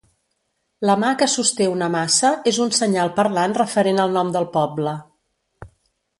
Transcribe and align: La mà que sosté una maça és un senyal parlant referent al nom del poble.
La 0.89 0.93
mà 1.03 1.11
que 1.19 1.27
sosté 1.33 1.67
una 1.73 1.89
maça 1.97 2.31
és 2.53 2.59
un 2.65 2.73
senyal 2.81 3.13
parlant 3.21 3.55
referent 3.61 4.03
al 4.07 4.19
nom 4.19 4.35
del 4.39 4.51
poble. 4.59 4.97